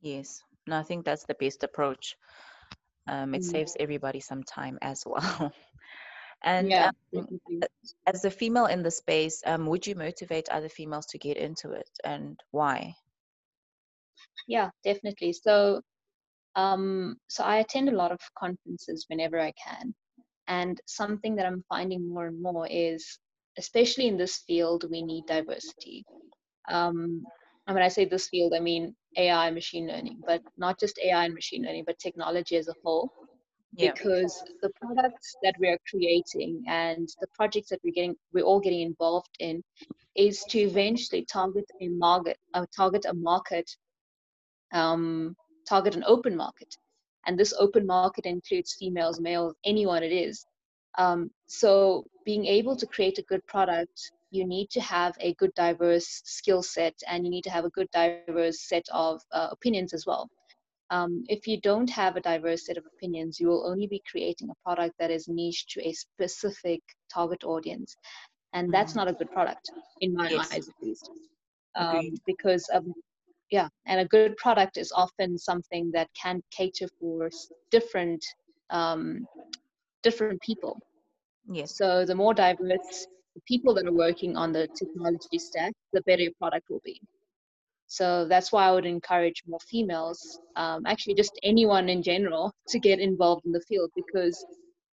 yes. 0.00 0.42
No, 0.66 0.78
I 0.78 0.82
think 0.82 1.04
that's 1.04 1.24
the 1.24 1.34
best 1.34 1.62
approach. 1.64 2.16
Um, 3.06 3.34
it 3.34 3.44
Mm. 3.44 3.44
saves 3.44 3.76
everybody 3.78 4.20
some 4.20 4.42
time 4.44 4.78
as 4.82 5.04
well. 5.06 5.52
And 6.42 6.68
yeah, 6.70 6.90
um, 7.16 7.28
as 8.06 8.24
a 8.24 8.30
female 8.30 8.66
in 8.66 8.82
the 8.82 8.90
space, 8.90 9.42
um, 9.46 9.66
would 9.66 9.86
you 9.86 9.94
motivate 9.94 10.48
other 10.48 10.68
females 10.68 11.06
to 11.06 11.18
get 11.18 11.36
into 11.36 11.72
it, 11.72 11.90
and 12.04 12.38
why? 12.50 12.94
Yeah, 14.48 14.70
definitely. 14.84 15.32
So, 15.32 15.82
um, 16.56 17.16
so 17.28 17.44
I 17.44 17.58
attend 17.58 17.88
a 17.88 17.96
lot 17.96 18.12
of 18.12 18.20
conferences 18.38 19.04
whenever 19.08 19.38
I 19.40 19.52
can, 19.52 19.94
and 20.48 20.80
something 20.86 21.36
that 21.36 21.46
I'm 21.46 21.64
finding 21.68 22.08
more 22.08 22.26
and 22.26 22.40
more 22.42 22.66
is, 22.70 23.18
especially 23.58 24.06
in 24.08 24.16
this 24.16 24.38
field, 24.46 24.84
we 24.90 25.02
need 25.02 25.26
diversity. 25.26 26.04
Um, 26.68 27.22
and 27.66 27.74
when 27.74 27.82
I 27.84 27.88
say 27.88 28.04
this 28.04 28.28
field, 28.28 28.54
I 28.54 28.60
mean 28.60 28.96
AI, 29.16 29.50
machine 29.50 29.86
learning, 29.86 30.20
but 30.26 30.42
not 30.56 30.80
just 30.80 30.98
AI 30.98 31.24
and 31.26 31.34
machine 31.34 31.62
learning, 31.64 31.84
but 31.86 31.98
technology 31.98 32.56
as 32.56 32.68
a 32.68 32.74
whole. 32.82 33.12
Yeah. 33.72 33.92
Because 33.92 34.42
the 34.62 34.70
products 34.80 35.36
that 35.42 35.54
we 35.60 35.68
are 35.68 35.78
creating 35.88 36.64
and 36.66 37.08
the 37.20 37.28
projects 37.34 37.68
that 37.70 37.80
we're 37.84 37.92
getting, 37.92 38.16
we're 38.32 38.44
all 38.44 38.60
getting 38.60 38.80
involved 38.80 39.30
in, 39.38 39.62
is 40.16 40.42
to 40.50 40.58
eventually 40.58 41.24
target 41.24 41.64
a 41.80 41.88
market, 41.88 42.36
uh, 42.54 42.66
target 42.76 43.04
a 43.08 43.14
market 43.14 43.70
um, 44.72 45.36
target 45.68 45.94
an 45.94 46.04
open 46.06 46.36
market. 46.36 46.74
And 47.26 47.38
this 47.38 47.54
open 47.58 47.86
market 47.86 48.26
includes 48.26 48.76
females, 48.78 49.20
males, 49.20 49.54
anyone 49.64 50.02
it 50.02 50.12
is. 50.12 50.44
Um, 50.98 51.30
so 51.46 52.04
being 52.24 52.46
able 52.46 52.76
to 52.76 52.86
create 52.86 53.18
a 53.18 53.22
good 53.22 53.46
product, 53.46 54.12
you 54.30 54.46
need 54.46 54.70
to 54.70 54.80
have 54.80 55.14
a 55.20 55.34
good 55.34 55.52
diverse 55.54 56.22
skill 56.24 56.62
set 56.62 56.94
and 57.08 57.24
you 57.24 57.30
need 57.30 57.44
to 57.44 57.50
have 57.50 57.64
a 57.64 57.70
good 57.70 57.88
diverse 57.92 58.60
set 58.68 58.84
of 58.92 59.20
uh, 59.32 59.48
opinions 59.50 59.92
as 59.92 60.06
well. 60.06 60.28
Um, 60.90 61.24
if 61.28 61.46
you 61.46 61.60
don't 61.60 61.90
have 61.90 62.16
a 62.16 62.20
diverse 62.20 62.66
set 62.66 62.76
of 62.78 62.84
opinions, 62.86 63.40
you 63.40 63.48
will 63.48 63.66
only 63.66 63.86
be 63.86 64.02
creating 64.10 64.50
a 64.50 64.54
product 64.64 64.94
that 64.98 65.10
is 65.10 65.28
niche 65.28 65.66
to 65.70 65.86
a 65.86 65.92
specific 65.92 66.80
target 67.12 67.44
audience. 67.44 67.96
And 68.52 68.72
that's 68.72 68.94
Mhm. 68.94 68.96
not 68.96 69.08
a 69.08 69.14
good 69.14 69.30
product, 69.30 69.70
in 70.00 70.14
my 70.14 70.30
Yes. 70.30 70.50
eyes 70.50 70.68
at 70.68 70.74
least. 70.82 71.10
Um, 71.76 72.20
because 72.26 72.68
um, 72.74 72.94
yeah 73.50 73.68
and 73.86 74.00
a 74.00 74.06
good 74.06 74.30
product 74.30 74.76
is 74.78 74.86
often 74.86 75.30
something 75.38 75.90
that 75.94 76.08
can 76.20 76.40
cater 76.50 76.88
for 76.98 77.30
different 77.70 78.24
um, 78.70 79.26
different 80.02 80.40
people 80.40 80.80
Yes. 81.48 81.80
so 81.80 82.04
the 82.04 82.14
more 82.14 82.34
diverse 82.34 83.06
the 83.34 83.40
people 83.46 83.74
that 83.74 83.86
are 83.86 83.92
working 83.92 84.36
on 84.36 84.52
the 84.52 84.68
technology 84.78 85.38
stack 85.38 85.72
the 85.92 86.02
better 86.02 86.22
your 86.22 86.32
product 86.40 86.68
will 86.70 86.82
be 86.84 87.00
so 87.90 88.24
that's 88.26 88.52
why 88.52 88.66
i 88.66 88.72
would 88.72 88.86
encourage 88.86 89.42
more 89.46 89.60
females 89.68 90.38
um, 90.56 90.82
actually 90.86 91.14
just 91.14 91.38
anyone 91.42 91.88
in 91.88 92.02
general 92.02 92.52
to 92.68 92.78
get 92.78 93.00
involved 93.00 93.44
in 93.44 93.52
the 93.52 93.64
field 93.68 93.90
because 93.96 94.44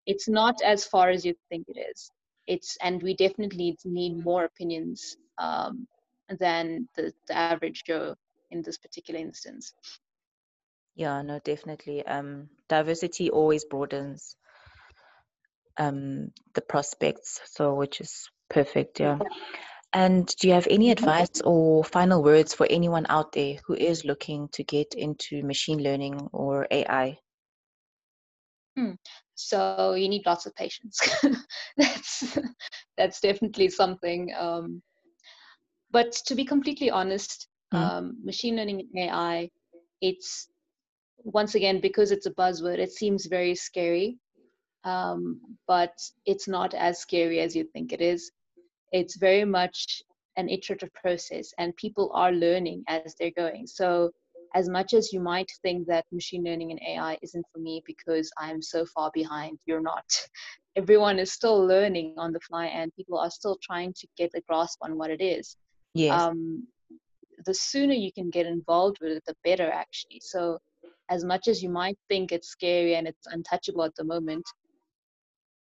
it's 0.05 0.27
not 0.27 0.61
as 0.63 0.85
far 0.85 1.09
as 1.09 1.25
you 1.25 1.33
think 1.49 1.65
it 1.67 1.79
is. 1.79 2.11
It's 2.47 2.77
and 2.81 3.01
we 3.01 3.15
definitely 3.15 3.75
need 3.85 4.23
more 4.23 4.45
opinions 4.45 5.17
um, 5.37 5.87
than 6.39 6.87
the, 6.95 7.11
the 7.27 7.35
average 7.35 7.83
Joe 7.85 8.15
in 8.51 8.61
this 8.61 8.77
particular 8.77 9.19
instance. 9.19 9.73
Yeah, 10.95 11.21
no, 11.23 11.39
definitely. 11.39 12.05
Um, 12.05 12.49
diversity 12.69 13.29
always 13.29 13.65
broadens 13.65 14.35
um, 15.77 16.31
the 16.53 16.61
prospects, 16.61 17.41
so 17.45 17.73
which 17.73 17.99
is 17.99 18.29
perfect. 18.49 18.99
Yeah. 18.99 19.19
And 19.95 20.27
do 20.37 20.47
you 20.49 20.53
have 20.53 20.67
any 20.69 20.91
advice 20.91 21.41
or 21.43 21.83
final 21.83 22.21
words 22.21 22.53
for 22.53 22.67
anyone 22.69 23.07
out 23.09 23.31
there 23.33 23.57
who 23.65 23.73
is 23.75 24.05
looking 24.05 24.49
to 24.53 24.63
get 24.63 24.93
into 24.93 25.43
machine 25.43 25.81
learning 25.83 26.29
or 26.33 26.67
AI? 26.71 27.19
Hmm. 28.77 28.91
So 29.35 29.93
you 29.93 30.09
need 30.09 30.25
lots 30.25 30.45
of 30.45 30.55
patience. 30.55 30.99
that's 31.77 32.37
that's 32.97 33.19
definitely 33.21 33.69
something. 33.69 34.33
Um, 34.37 34.81
but 35.91 36.11
to 36.27 36.35
be 36.35 36.45
completely 36.45 36.89
honest, 36.91 37.47
Mm. 37.73 37.91
um, 37.91 38.17
machine 38.23 38.55
learning 38.55 38.81
and 38.93 38.99
AI, 39.09 39.49
it's 40.01 40.49
once 41.23 41.55
again 41.55 41.79
because 41.81 42.11
it's 42.11 42.25
a 42.25 42.31
buzzword. 42.33 42.79
It 42.79 42.91
seems 42.91 43.25
very 43.27 43.55
scary, 43.55 44.17
um, 44.83 45.39
but 45.67 45.93
it's 46.25 46.47
not 46.47 46.73
as 46.73 46.99
scary 46.99 47.39
as 47.39 47.55
you 47.55 47.63
think 47.63 47.93
it 47.93 48.01
is. 48.01 48.31
It's 48.91 49.17
very 49.17 49.45
much 49.45 50.01
an 50.37 50.49
iterative 50.49 50.93
process, 50.93 51.53
and 51.57 51.75
people 51.75 52.11
are 52.13 52.31
learning 52.31 52.83
as 52.87 53.15
they're 53.15 53.31
going. 53.31 53.67
So 53.67 54.11
as 54.53 54.69
much 54.69 54.93
as 54.93 55.11
you 55.11 55.19
might 55.19 55.51
think 55.61 55.85
that 55.87 56.05
machine 56.11 56.43
learning 56.43 56.71
and 56.71 56.79
AI 56.87 57.17
isn't 57.21 57.45
for 57.51 57.59
me 57.59 57.83
because 57.85 58.31
I'm 58.37 58.61
so 58.61 58.85
far 58.85 59.11
behind, 59.13 59.59
you're 59.65 59.81
not. 59.81 60.05
Everyone 60.77 61.19
is 61.19 61.31
still 61.31 61.65
learning 61.65 62.15
on 62.17 62.31
the 62.31 62.39
fly 62.39 62.65
and 62.65 62.95
people 62.95 63.17
are 63.17 63.29
still 63.29 63.57
trying 63.61 63.93
to 63.93 64.07
get 64.17 64.31
a 64.35 64.41
grasp 64.47 64.79
on 64.81 64.97
what 64.97 65.09
it 65.09 65.21
is. 65.21 65.55
Yes. 65.93 66.21
Um, 66.21 66.67
the 67.45 67.53
sooner 67.53 67.93
you 67.93 68.11
can 68.13 68.29
get 68.29 68.45
involved 68.45 68.97
with 69.01 69.11
it, 69.11 69.23
the 69.25 69.35
better 69.43 69.69
actually. 69.69 70.21
So 70.21 70.59
as 71.09 71.23
much 71.23 71.47
as 71.47 71.61
you 71.61 71.69
might 71.69 71.97
think 72.09 72.31
it's 72.31 72.49
scary 72.49 72.95
and 72.95 73.07
it's 73.07 73.27
untouchable 73.27 73.83
at 73.83 73.95
the 73.95 74.03
moment, 74.03 74.45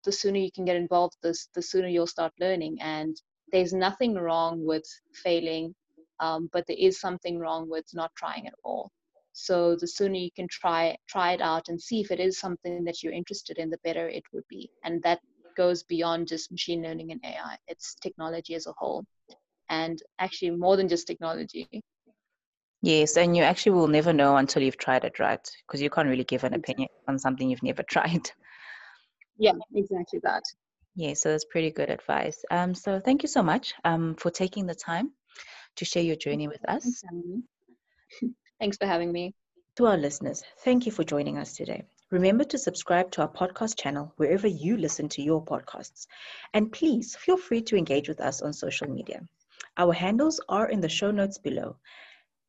the 0.03 0.11
sooner 0.11 0.39
you 0.39 0.51
can 0.51 0.65
get 0.65 0.75
involved, 0.75 1.17
the, 1.21 1.37
the 1.53 1.61
sooner 1.61 1.87
you'll 1.87 2.07
start 2.07 2.33
learning. 2.39 2.77
And 2.81 3.15
there's 3.51 3.73
nothing 3.73 4.15
wrong 4.15 4.65
with 4.65 4.85
failing 5.13 5.75
um, 6.21 6.49
but 6.53 6.65
there 6.67 6.77
is 6.79 6.99
something 6.99 7.39
wrong 7.39 7.67
with 7.67 7.85
not 7.93 8.11
trying 8.15 8.47
at 8.47 8.53
all. 8.63 8.91
So 9.33 9.75
the 9.75 9.87
sooner 9.87 10.15
you 10.15 10.29
can 10.35 10.47
try 10.49 10.95
try 11.07 11.33
it 11.33 11.41
out 11.41 11.67
and 11.67 11.81
see 11.81 11.99
if 11.99 12.11
it 12.11 12.19
is 12.19 12.37
something 12.37 12.83
that 12.83 13.01
you're 13.01 13.13
interested 13.13 13.57
in, 13.57 13.69
the 13.69 13.79
better 13.83 14.07
it 14.07 14.23
would 14.31 14.47
be. 14.47 14.69
And 14.83 15.01
that 15.03 15.19
goes 15.57 15.83
beyond 15.83 16.27
just 16.27 16.51
machine 16.51 16.83
learning 16.83 17.11
and 17.11 17.21
AI. 17.25 17.57
It's 17.67 17.95
technology 17.95 18.55
as 18.55 18.67
a 18.67 18.73
whole, 18.77 19.03
and 19.69 20.01
actually 20.19 20.51
more 20.51 20.77
than 20.77 20.87
just 20.87 21.07
technology. 21.07 21.67
Yes, 22.83 23.17
and 23.17 23.35
you 23.35 23.43
actually 23.43 23.73
will 23.73 23.87
never 23.87 24.11
know 24.11 24.37
until 24.37 24.61
you've 24.63 24.77
tried 24.77 25.05
it, 25.05 25.19
right? 25.19 25.51
Because 25.65 25.81
you 25.81 25.89
can't 25.89 26.09
really 26.09 26.23
give 26.23 26.43
an 26.43 26.53
opinion 26.53 26.89
on 27.07 27.19
something 27.19 27.49
you've 27.49 27.63
never 27.63 27.83
tried. 27.89 28.29
Yeah, 29.37 29.53
exactly 29.73 30.19
that. 30.23 30.43
Yeah, 30.95 31.13
so 31.13 31.29
that's 31.29 31.45
pretty 31.45 31.71
good 31.71 31.89
advice. 31.89 32.43
Um, 32.51 32.75
so 32.75 32.99
thank 32.99 33.23
you 33.23 33.29
so 33.29 33.41
much 33.41 33.73
um, 33.85 34.15
for 34.15 34.29
taking 34.29 34.65
the 34.65 34.75
time 34.75 35.11
to 35.77 35.85
share 35.85 36.03
your 36.03 36.17
journey 36.17 36.47
with 36.47 36.67
us. 36.67 37.03
Thanks, 38.59 38.77
for 38.77 38.85
having 38.85 39.11
me. 39.11 39.33
To 39.77 39.87
our 39.87 39.97
listeners, 39.97 40.43
thank 40.59 40.85
you 40.85 40.91
for 40.91 41.03
joining 41.03 41.37
us 41.37 41.55
today. 41.55 41.85
Remember 42.11 42.43
to 42.43 42.57
subscribe 42.57 43.09
to 43.11 43.21
our 43.21 43.29
podcast 43.29 43.79
channel 43.81 44.13
wherever 44.17 44.47
you 44.47 44.75
listen 44.75 45.07
to 45.09 45.21
your 45.21 45.43
podcasts. 45.43 46.07
And 46.53 46.71
please 46.71 47.15
feel 47.15 47.37
free 47.37 47.61
to 47.63 47.77
engage 47.77 48.09
with 48.09 48.19
us 48.19 48.41
on 48.41 48.51
social 48.51 48.87
media. 48.87 49.21
Our 49.77 49.93
handles 49.93 50.41
are 50.49 50.67
in 50.67 50.81
the 50.81 50.89
show 50.89 51.09
notes 51.09 51.37
below. 51.37 51.77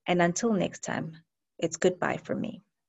And 0.06 0.20
until 0.20 0.52
next 0.52 0.80
time, 0.80 1.12
it's 1.58 1.76
goodbye 1.76 2.16
from 2.16 2.40
me. 2.40 2.60